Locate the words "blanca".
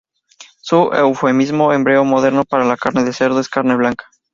3.75-4.05